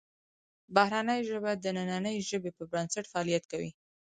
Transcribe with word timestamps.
بهرنۍ 0.75 1.21
ژبه 1.29 1.51
د 1.55 1.61
دنننۍ 1.65 2.17
ژبې 2.29 2.51
پر 2.57 2.65
بنسټ 2.71 3.05
فعالیت 3.11 3.43
کوي 3.51 3.69